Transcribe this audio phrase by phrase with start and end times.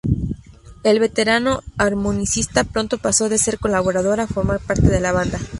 [0.83, 5.37] El veterano armonicista pronto pasó de ser colaborador a formar parte de la banda.